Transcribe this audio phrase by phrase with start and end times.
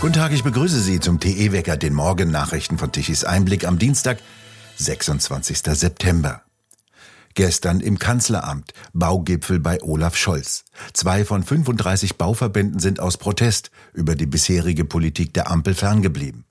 [0.00, 4.16] Guten Tag, ich begrüße Sie zum TE-Wecker, den Morgennachrichten von Tichys Einblick am Dienstag,
[4.76, 5.58] 26.
[5.58, 6.40] September.
[7.34, 10.64] Gestern im Kanzleramt, Baugipfel bei Olaf Scholz.
[10.94, 16.46] Zwei von 35 Bauverbänden sind aus Protest über die bisherige Politik der Ampel ferngeblieben.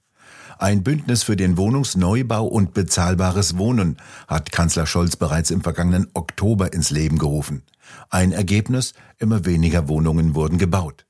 [0.59, 3.97] Ein Bündnis für den Wohnungsneubau und bezahlbares Wohnen
[4.27, 7.63] hat Kanzler Scholz bereits im vergangenen Oktober ins Leben gerufen.
[8.11, 11.07] Ein Ergebnis, immer weniger Wohnungen wurden gebaut.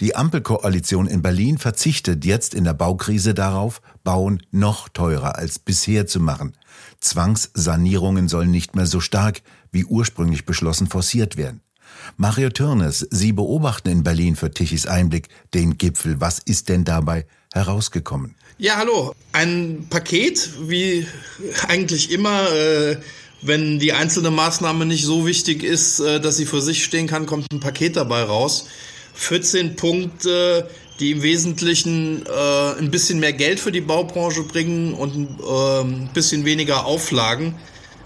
[0.00, 6.06] Die Ampelkoalition in Berlin verzichtet jetzt in der Baukrise darauf, Bauen noch teurer als bisher
[6.08, 6.56] zu machen.
[7.00, 11.60] Zwangssanierungen sollen nicht mehr so stark wie ursprünglich beschlossen forciert werden.
[12.16, 16.20] Mario Türnes, Sie beobachten in Berlin für Tichys Einblick den Gipfel.
[16.20, 18.34] Was ist denn dabei herausgekommen?
[18.58, 19.14] Ja, hallo.
[19.32, 21.06] Ein Paket, wie
[21.68, 22.50] eigentlich immer.
[22.52, 22.96] Äh
[23.46, 27.26] wenn die einzelne Maßnahme nicht so wichtig ist, äh, dass sie für sich stehen kann,
[27.26, 28.66] kommt ein Paket dabei raus.
[29.14, 30.68] 14 Punkte,
[31.00, 36.10] die im Wesentlichen äh, ein bisschen mehr Geld für die Baubranche bringen und äh, ein
[36.12, 37.54] bisschen weniger Auflagen.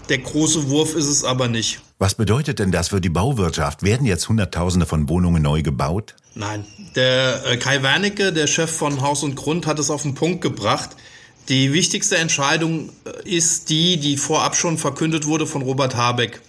[0.09, 1.81] Der große Wurf ist es aber nicht.
[1.99, 3.83] Was bedeutet denn das für die Bauwirtschaft?
[3.83, 6.15] Werden jetzt Hunderttausende von Wohnungen neu gebaut?
[6.33, 6.65] Nein.
[6.95, 10.41] Der äh, Kai Wernicke, der Chef von Haus und Grund, hat es auf den Punkt
[10.41, 10.91] gebracht.
[11.49, 16.41] Die wichtigste Entscheidung äh, ist die, die vorab schon verkündet wurde von Robert Habeck.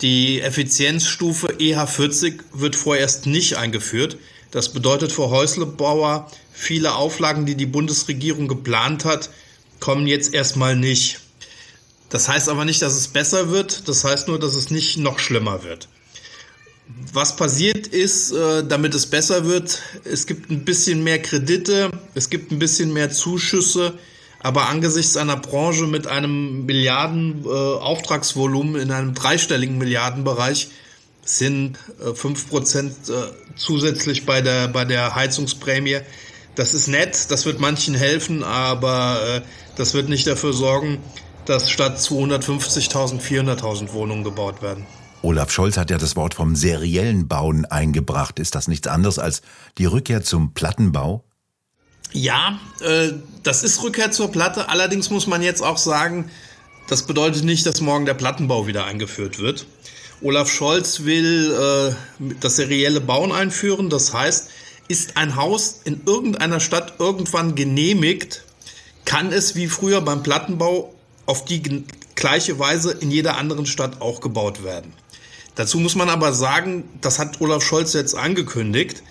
[0.00, 4.16] Die Effizienzstufe EH40 wird vorerst nicht eingeführt.
[4.52, 9.30] Das bedeutet für Häuslebauer, viele Auflagen, die die Bundesregierung geplant hat,
[9.80, 11.20] kommen jetzt erstmal nicht.
[12.10, 15.18] Das heißt aber nicht, dass es besser wird, das heißt nur, dass es nicht noch
[15.18, 15.88] schlimmer wird.
[17.12, 22.30] Was passiert ist, äh, damit es besser wird, es gibt ein bisschen mehr Kredite, es
[22.30, 23.98] gibt ein bisschen mehr Zuschüsse,
[24.40, 30.70] aber angesichts einer Branche mit einem Milliarden äh, Auftragsvolumen in einem dreistelligen Milliardenbereich
[31.24, 36.00] sind äh, 5% äh, zusätzlich bei der, bei der Heizungsprämie.
[36.54, 39.40] Das ist nett, das wird manchen helfen, aber äh,
[39.76, 40.98] das wird nicht dafür sorgen,
[41.44, 44.86] dass statt 250.000 400.000 Wohnungen gebaut werden.
[45.22, 48.38] Olaf Scholz hat ja das Wort vom seriellen Bauen eingebracht.
[48.38, 49.42] Ist das nichts anderes als
[49.76, 51.27] die Rückkehr zum Plattenbau?
[52.12, 54.68] Ja, äh, das ist Rückkehr zur Platte.
[54.68, 56.30] Allerdings muss man jetzt auch sagen,
[56.88, 59.66] das bedeutet nicht, dass morgen der Plattenbau wieder eingeführt wird.
[60.20, 63.90] Olaf Scholz will äh, das serielle Bauen einführen.
[63.90, 64.48] Das heißt,
[64.88, 68.44] ist ein Haus in irgendeiner Stadt irgendwann genehmigt,
[69.04, 70.94] kann es wie früher beim Plattenbau
[71.26, 74.92] auf die gleiche Weise in jeder anderen Stadt auch gebaut werden.
[75.54, 79.02] Dazu muss man aber sagen, das hat Olaf Scholz jetzt angekündigt.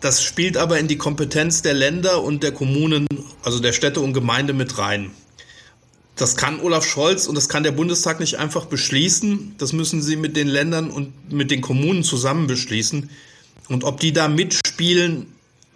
[0.00, 3.06] Das spielt aber in die Kompetenz der Länder und der Kommunen,
[3.42, 5.10] also der Städte und Gemeinde mit rein.
[6.14, 9.54] Das kann Olaf Scholz und das kann der Bundestag nicht einfach beschließen.
[9.58, 13.10] Das müssen sie mit den Ländern und mit den Kommunen zusammen beschließen.
[13.68, 15.26] Und ob die da mitspielen,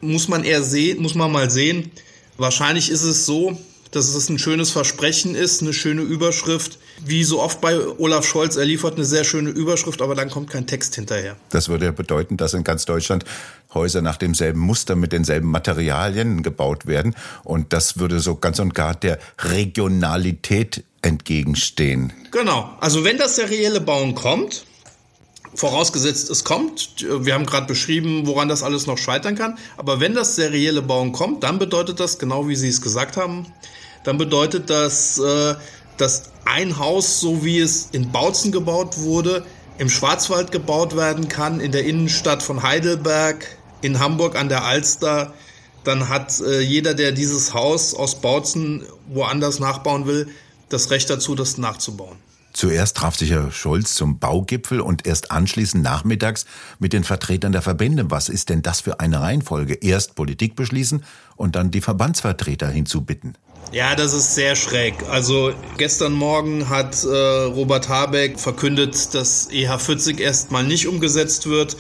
[0.01, 1.91] muss man eher sehen, muss man mal sehen.
[2.39, 3.57] Wahrscheinlich ist es so,
[3.93, 6.79] dass es ein schönes Versprechen ist, eine schöne Überschrift.
[7.05, 10.51] Wie so oft bei Olaf Scholz, er liefert eine sehr schöne Überschrift, aber dann kommt
[10.51, 11.37] kein Text hinterher.
[11.51, 13.25] Das würde ja bedeuten, dass in ganz Deutschland
[13.75, 17.15] Häuser nach demselben Muster mit denselben Materialien gebaut werden.
[17.45, 22.13] Und das würde so ganz und gar der Regionalität entgegenstehen.
[22.31, 22.71] Genau.
[22.81, 24.65] Also wenn das serielle Bauen kommt,
[25.55, 30.15] vorausgesetzt es kommt, wir haben gerade beschrieben, woran das alles noch scheitern kann, aber wenn
[30.15, 33.47] das serielle Bauen kommt, dann bedeutet das, genau wie Sie es gesagt haben,
[34.05, 35.55] dann bedeutet das, äh,
[35.97, 39.45] dass ein Haus, so wie es in Bautzen gebaut wurde,
[39.79, 43.47] im Schwarzwald gebaut werden kann, in der Innenstadt von Heidelberg,
[43.81, 45.33] in Hamburg an der Alster.
[45.85, 50.29] Dann hat äh, jeder, der dieses Haus aus Bautzen woanders nachbauen will,
[50.69, 52.17] das Recht dazu, das nachzubauen.
[52.53, 56.45] Zuerst traf sich Herr Scholz zum Baugipfel und erst anschließend nachmittags
[56.79, 58.11] mit den Vertretern der Verbände.
[58.11, 59.75] Was ist denn das für eine Reihenfolge?
[59.75, 61.05] Erst Politik beschließen
[61.37, 63.39] und dann die Verbandsvertreter hinzubitten.
[63.73, 64.95] Ja, das ist sehr schräg.
[65.09, 71.77] Also gestern Morgen hat äh, Robert Habeck verkündet, dass EH40 erstmal nicht umgesetzt wird.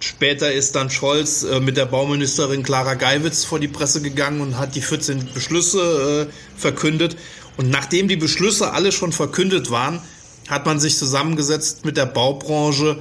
[0.00, 4.58] Später ist dann Scholz äh, mit der Bauministerin Clara Geiwitz vor die Presse gegangen und
[4.58, 7.16] hat die 14 Beschlüsse äh, verkündet.
[7.56, 10.00] Und nachdem die Beschlüsse alle schon verkündet waren,
[10.48, 13.00] hat man sich zusammengesetzt mit der Baubranche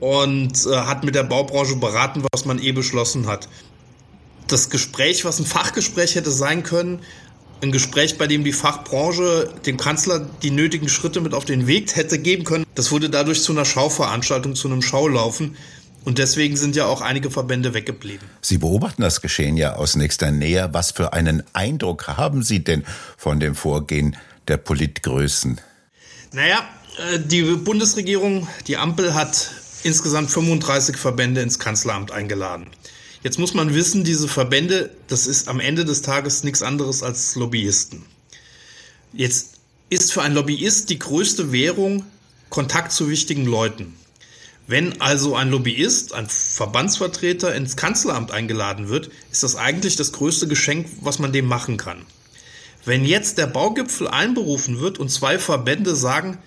[0.00, 3.48] und äh, hat mit der Baubranche beraten, was man eh beschlossen hat.
[4.48, 7.00] Das Gespräch, was ein Fachgespräch hätte sein können,
[7.62, 11.94] ein Gespräch, bei dem die Fachbranche dem Kanzler die nötigen Schritte mit auf den Weg
[11.94, 15.56] hätte geben können, das wurde dadurch zu einer Schauveranstaltung, zu einem Schaulaufen.
[16.04, 18.26] Und deswegen sind ja auch einige Verbände weggeblieben.
[18.40, 20.70] Sie beobachten das Geschehen ja aus nächster Nähe.
[20.72, 22.84] Was für einen Eindruck haben Sie denn
[23.16, 24.16] von dem Vorgehen
[24.48, 25.60] der Politgrößen?
[26.32, 26.64] Naja,
[27.12, 29.50] äh, die Bundesregierung, die Ampel hat
[29.82, 32.66] insgesamt 35 Verbände ins Kanzleramt eingeladen.
[33.22, 37.34] Jetzt muss man wissen, diese Verbände, das ist am Ende des Tages nichts anderes als
[37.36, 38.02] Lobbyisten.
[39.12, 39.56] Jetzt
[39.90, 42.04] ist für einen Lobbyist die größte Währung
[42.48, 43.94] Kontakt zu wichtigen Leuten.
[44.70, 50.46] Wenn also ein Lobbyist, ein Verbandsvertreter ins Kanzleramt eingeladen wird, ist das eigentlich das größte
[50.46, 52.06] Geschenk, was man dem machen kann.
[52.84, 56.38] Wenn jetzt der Baugipfel einberufen wird und zwei Verbände sagen,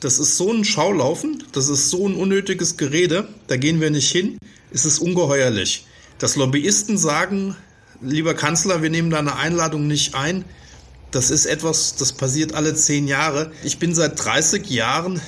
[0.00, 4.12] das ist so ein Schaulaufen, das ist so ein unnötiges Gerede, da gehen wir nicht
[4.12, 4.36] hin,
[4.70, 5.86] ist es ungeheuerlich.
[6.18, 7.56] Dass Lobbyisten sagen,
[8.02, 10.44] lieber Kanzler, wir nehmen deine Einladung nicht ein,
[11.12, 13.52] das ist etwas, das passiert alle zehn Jahre.
[13.62, 15.22] Ich bin seit 30 Jahren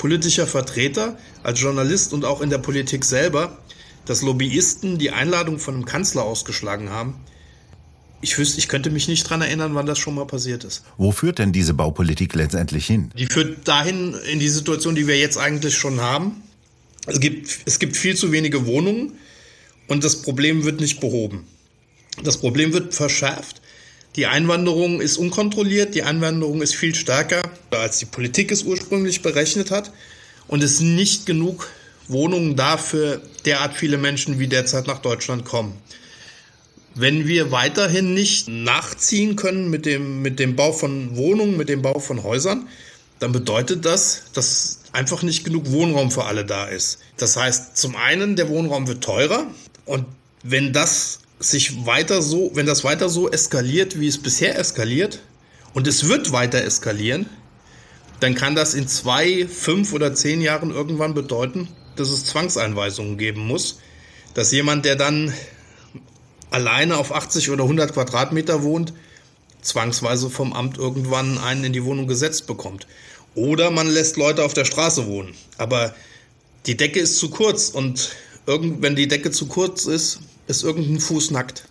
[0.00, 3.58] politischer Vertreter, als Journalist und auch in der Politik selber,
[4.06, 7.16] dass Lobbyisten die Einladung von einem Kanzler ausgeschlagen haben.
[8.22, 10.84] Ich wüsste, ich könnte mich nicht daran erinnern, wann das schon mal passiert ist.
[10.96, 13.10] Wo führt denn diese Baupolitik letztendlich hin?
[13.18, 16.42] Die führt dahin in die Situation, die wir jetzt eigentlich schon haben.
[17.06, 19.12] Es gibt, es gibt viel zu wenige Wohnungen
[19.86, 21.46] und das Problem wird nicht behoben.
[22.24, 23.59] Das Problem wird verschärft.
[24.16, 29.70] Die Einwanderung ist unkontrolliert, die Einwanderung ist viel stärker, als die Politik es ursprünglich berechnet
[29.70, 29.92] hat.
[30.48, 31.68] Und es sind nicht genug
[32.08, 35.74] Wohnungen da für derart viele Menschen, wie derzeit nach Deutschland kommen.
[36.96, 41.82] Wenn wir weiterhin nicht nachziehen können mit dem, mit dem Bau von Wohnungen, mit dem
[41.82, 42.66] Bau von Häusern,
[43.20, 46.98] dann bedeutet das, dass einfach nicht genug Wohnraum für alle da ist.
[47.16, 49.46] Das heißt, zum einen, der Wohnraum wird teurer
[49.84, 50.04] und
[50.42, 55.20] wenn das sich weiter so, wenn das weiter so eskaliert, wie es bisher eskaliert,
[55.72, 57.26] und es wird weiter eskalieren,
[58.20, 63.46] dann kann das in zwei, fünf oder zehn Jahren irgendwann bedeuten, dass es Zwangseinweisungen geben
[63.46, 63.78] muss,
[64.34, 65.32] dass jemand, der dann
[66.50, 68.92] alleine auf 80 oder 100 Quadratmeter wohnt,
[69.62, 72.86] zwangsweise vom Amt irgendwann einen in die Wohnung gesetzt bekommt.
[73.34, 75.34] Oder man lässt Leute auf der Straße wohnen.
[75.56, 75.94] Aber
[76.66, 78.10] die Decke ist zu kurz und
[78.46, 80.20] irgend, wenn die Decke zu kurz ist,
[80.50, 81.64] ist irgendein Fuß nackt.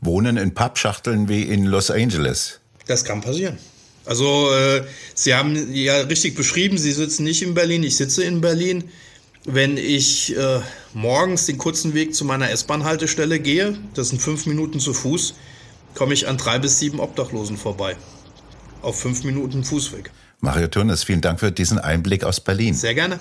[0.00, 2.60] Wohnen in Pappschachteln wie in Los Angeles.
[2.86, 3.58] Das kann passieren.
[4.04, 4.84] Also äh,
[5.14, 8.84] Sie haben ja richtig beschrieben, Sie sitzen nicht in Berlin, ich sitze in Berlin.
[9.44, 10.60] Wenn ich äh,
[10.92, 15.34] morgens den kurzen Weg zu meiner S-Bahn-Haltestelle gehe, das sind fünf Minuten zu Fuß,
[15.94, 17.96] komme ich an drei bis sieben Obdachlosen vorbei.
[18.82, 20.10] Auf fünf Minuten Fußweg.
[20.40, 22.74] Mario Turnes, vielen Dank für diesen Einblick aus Berlin.
[22.74, 23.18] Sehr gerne.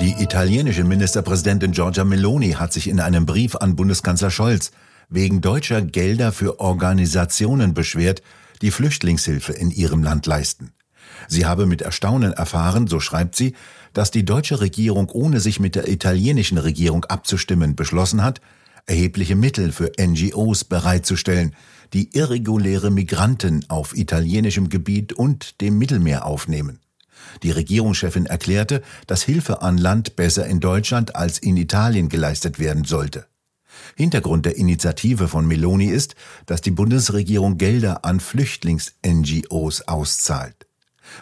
[0.00, 4.72] Die italienische Ministerpräsidentin Giorgia Meloni hat sich in einem Brief an Bundeskanzler Scholz
[5.08, 8.20] wegen deutscher Gelder für Organisationen beschwert,
[8.60, 10.72] die Flüchtlingshilfe in ihrem Land leisten.
[11.28, 13.54] Sie habe mit Erstaunen erfahren, so schreibt sie,
[13.92, 18.40] dass die deutsche Regierung ohne sich mit der italienischen Regierung abzustimmen beschlossen hat,
[18.86, 21.54] erhebliche Mittel für NGOs bereitzustellen,
[21.92, 26.80] die irreguläre Migranten auf italienischem Gebiet und dem Mittelmeer aufnehmen.
[27.42, 32.84] Die Regierungschefin erklärte, dass Hilfe an Land besser in Deutschland als in Italien geleistet werden
[32.84, 33.26] sollte.
[33.96, 36.14] Hintergrund der Initiative von Meloni ist,
[36.46, 40.66] dass die Bundesregierung Gelder an Flüchtlings-NGOs auszahlt.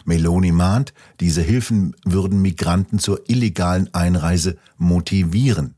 [0.05, 5.75] Meloni mahnt, diese Hilfen würden Migranten zur illegalen Einreise motivieren.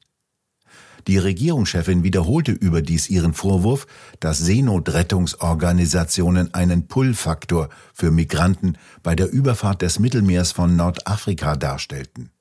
[1.08, 3.88] Die Regierungschefin wiederholte überdies ihren Vorwurf,
[4.20, 12.32] dass Seenotrettungsorganisationen einen Pull-Faktor für Migranten bei der Überfahrt des Mittelmeers von Nordafrika darstellten.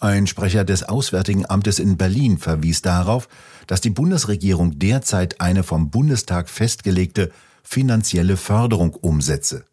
[0.00, 3.28] Ein Sprecher des Auswärtigen Amtes in Berlin verwies darauf,
[3.68, 7.30] dass die Bundesregierung derzeit eine vom Bundestag festgelegte
[7.62, 9.64] finanzielle Förderung umsetze.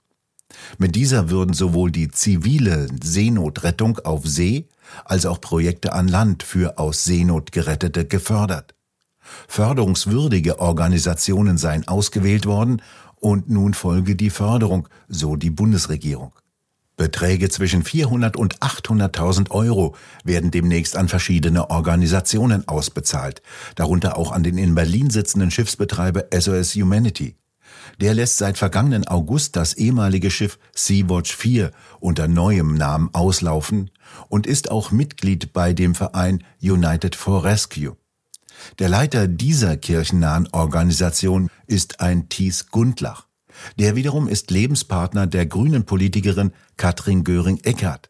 [0.77, 4.67] Mit dieser würden sowohl die zivile Seenotrettung auf See
[5.05, 8.73] als auch Projekte an Land für aus Seenot gerettete gefördert.
[9.47, 12.81] Förderungswürdige Organisationen seien ausgewählt worden
[13.15, 16.33] und nun folge die Förderung, so die Bundesregierung.
[16.95, 23.41] Beträge zwischen 400 und 800.000 Euro werden demnächst an verschiedene Organisationen ausbezahlt,
[23.75, 27.35] darunter auch an den in Berlin sitzenden Schiffsbetreiber SOS Humanity.
[27.99, 33.91] Der lässt seit vergangenen August das ehemalige Schiff Sea-Watch 4 unter neuem Namen auslaufen
[34.27, 37.95] und ist auch Mitglied bei dem Verein United for Rescue.
[38.79, 43.27] Der Leiter dieser kirchennahen Organisation ist ein Thies Gundlach.
[43.77, 48.09] Der wiederum ist Lebenspartner der grünen Politikerin Katrin Göring-Eckardt.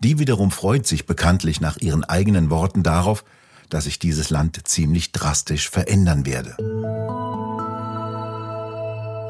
[0.00, 3.24] Die wiederum freut sich bekanntlich nach ihren eigenen Worten darauf,
[3.68, 6.56] dass sich dieses Land ziemlich drastisch verändern werde.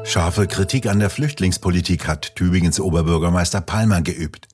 [0.07, 4.47] Scharfe Kritik an der Flüchtlingspolitik hat Tübingens Oberbürgermeister Palmer geübt.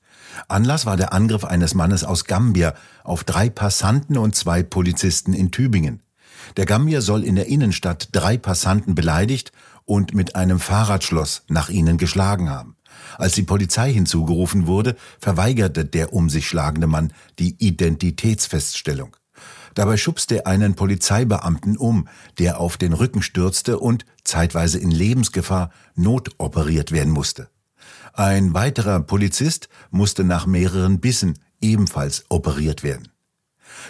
[0.48, 5.52] Anlass war der Angriff eines Mannes aus Gambia auf drei Passanten und zwei Polizisten in
[5.52, 6.02] Tübingen.
[6.56, 9.52] Der Gambier soll in der Innenstadt drei Passanten beleidigt
[9.84, 12.76] und mit einem Fahrradschloss nach ihnen geschlagen haben.
[13.16, 19.14] Als die Polizei hinzugerufen wurde, verweigerte der um sich schlagende Mann die Identitätsfeststellung.
[19.74, 25.70] Dabei schubste er einen Polizeibeamten um, der auf den Rücken stürzte und, zeitweise in Lebensgefahr,
[25.94, 27.48] notoperiert werden musste.
[28.12, 33.08] Ein weiterer Polizist musste nach mehreren Bissen ebenfalls operiert werden.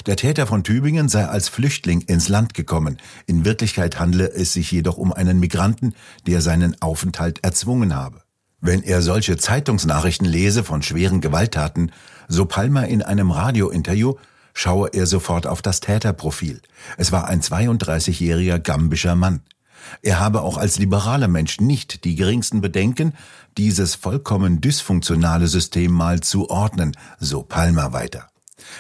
[0.07, 2.99] Der Täter von Tübingen sei als Flüchtling ins Land gekommen.
[3.27, 5.95] In Wirklichkeit handle es sich jedoch um einen Migranten,
[6.27, 8.23] der seinen Aufenthalt erzwungen habe.
[8.61, 11.93] Wenn er solche Zeitungsnachrichten lese von schweren Gewalttaten,
[12.29, 14.15] so Palmer in einem Radiointerview,
[14.55, 16.63] schaue er sofort auf das Täterprofil.
[16.97, 19.43] Es war ein 32-jähriger gambischer Mann.
[20.01, 23.13] Er habe auch als liberaler Mensch nicht die geringsten Bedenken,
[23.59, 28.29] dieses vollkommen dysfunktionale System mal zu ordnen, so Palmer weiter.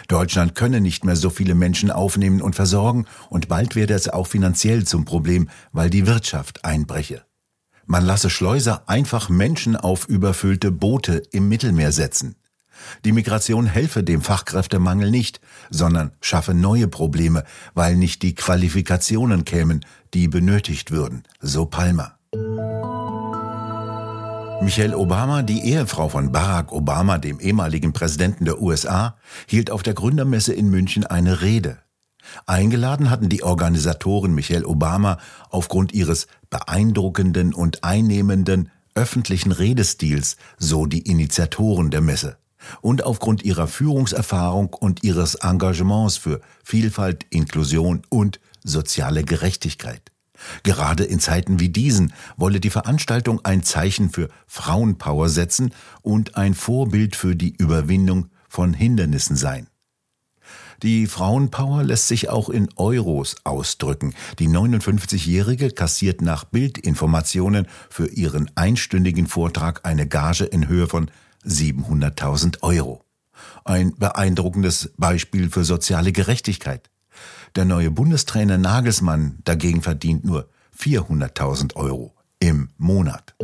[0.09, 4.27] Deutschland könne nicht mehr so viele Menschen aufnehmen und versorgen, und bald werde es auch
[4.27, 7.25] finanziell zum Problem, weil die Wirtschaft einbreche.
[7.87, 12.37] Man lasse Schleuser einfach Menschen auf überfüllte Boote im Mittelmeer setzen.
[13.05, 15.41] Die Migration helfe dem Fachkräftemangel nicht,
[15.71, 22.19] sondern schaffe neue Probleme, weil nicht die Qualifikationen kämen, die benötigt würden, so Palmer.
[24.63, 29.17] Michelle Obama, die Ehefrau von Barack Obama, dem ehemaligen Präsidenten der USA,
[29.47, 31.79] hielt auf der Gründermesse in München eine Rede.
[32.47, 35.19] Eingeladen hatten die Organisatoren Michelle Obama
[35.51, 42.39] aufgrund ihres beeindruckenden und einnehmenden öffentlichen Redestils, so die Initiatoren der Messe
[42.81, 50.11] und aufgrund ihrer Führungserfahrung und ihres Engagements für Vielfalt, Inklusion und soziale Gerechtigkeit.
[50.63, 56.55] Gerade in Zeiten wie diesen wolle die Veranstaltung ein Zeichen für Frauenpower setzen und ein
[56.55, 59.69] Vorbild für die Überwindung von Hindernissen sein.
[60.83, 64.15] Die Frauenpower lässt sich auch in Euros ausdrücken.
[64.39, 71.11] Die 59-Jährige kassiert nach Bildinformationen für ihren einstündigen Vortrag eine Gage in Höhe von
[71.47, 73.05] 700.000 Euro.
[73.65, 76.91] Ein beeindruckendes Beispiel für soziale Gerechtigkeit.
[77.57, 80.49] Der neue Bundestrainer Nagelsmann dagegen verdient nur
[80.79, 83.35] 400.000 Euro im Monat.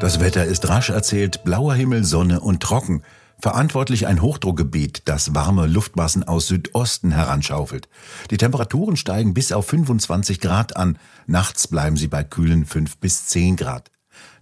[0.00, 3.02] Das Wetter ist rasch erzählt, blauer Himmel, Sonne und trocken.
[3.40, 7.88] Verantwortlich ein Hochdruckgebiet, das warme Luftmassen aus Südosten heranschaufelt.
[8.30, 13.26] Die Temperaturen steigen bis auf 25 Grad an, nachts bleiben sie bei kühlen 5 bis
[13.26, 13.90] 10 Grad.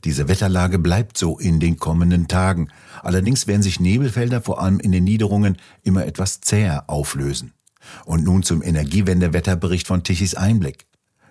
[0.05, 2.69] Diese Wetterlage bleibt so in den kommenden Tagen.
[3.03, 7.53] Allerdings werden sich Nebelfelder vor allem in den Niederungen immer etwas zäher auflösen.
[8.05, 10.87] Und nun zum Energiewendewetterbericht von Tichys Einblick.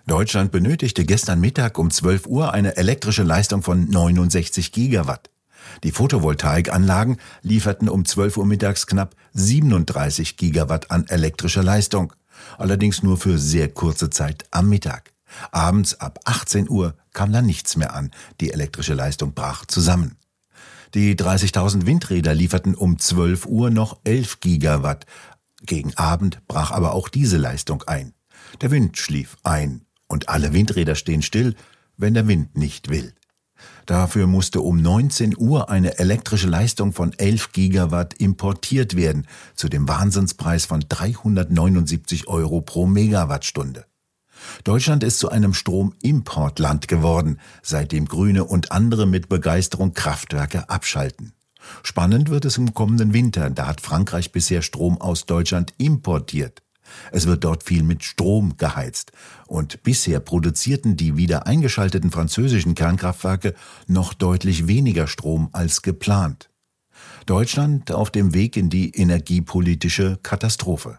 [0.06, 5.30] Deutschland benötigte gestern Mittag um 12 Uhr eine elektrische Leistung von 69 Gigawatt.
[5.82, 12.12] Die Photovoltaikanlagen lieferten um 12 Uhr mittags knapp 37 Gigawatt an elektrischer Leistung,
[12.56, 15.15] allerdings nur für sehr kurze Zeit am Mittag.
[15.50, 18.10] Abends ab 18 Uhr kam dann nichts mehr an.
[18.40, 20.16] Die elektrische Leistung brach zusammen.
[20.94, 25.06] Die 30.000 Windräder lieferten um 12 Uhr noch 11 Gigawatt.
[25.62, 28.14] Gegen Abend brach aber auch diese Leistung ein.
[28.60, 31.54] Der Wind schlief ein und alle Windräder stehen still,
[31.96, 33.14] wenn der Wind nicht will.
[33.86, 39.88] Dafür musste um 19 Uhr eine elektrische Leistung von 11 Gigawatt importiert werden, zu dem
[39.88, 43.86] Wahnsinnspreis von 379 Euro pro Megawattstunde.
[44.64, 51.32] Deutschland ist zu einem Stromimportland geworden, seitdem Grüne und andere mit Begeisterung Kraftwerke abschalten.
[51.82, 56.62] Spannend wird es im kommenden Winter, da hat Frankreich bisher Strom aus Deutschland importiert.
[57.10, 59.12] Es wird dort viel mit Strom geheizt.
[59.46, 63.54] Und bisher produzierten die wieder eingeschalteten französischen Kernkraftwerke
[63.86, 66.50] noch deutlich weniger Strom als geplant.
[67.26, 70.98] Deutschland auf dem Weg in die energiepolitische Katastrophe.